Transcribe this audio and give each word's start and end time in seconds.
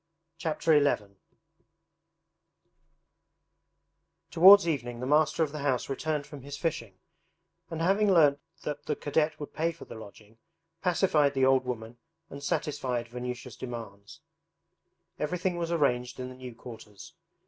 Chapter 0.39 0.83
XI 0.97 1.05
Towards 4.31 4.67
evening 4.67 4.99
the 4.99 5.05
master 5.05 5.43
of 5.43 5.51
the 5.51 5.59
house 5.59 5.89
returned 5.89 6.25
from 6.25 6.41
his 6.41 6.57
fishing, 6.57 6.95
and 7.69 7.83
having 7.83 8.11
learnt 8.11 8.39
that 8.63 8.87
the 8.87 8.95
cadet 8.95 9.39
would 9.39 9.53
pay 9.53 9.71
for 9.71 9.85
the 9.85 9.93
lodging, 9.93 10.39
pacified 10.81 11.35
the 11.35 11.45
old 11.45 11.65
woman 11.65 11.99
and 12.31 12.41
satisfied 12.41 13.09
Vanyusha's 13.09 13.55
demands. 13.55 14.21
Everything 15.19 15.55
was 15.57 15.71
arranged 15.71 16.19
in 16.19 16.29
the 16.29 16.35
new 16.35 16.55
quarters. 16.55 17.13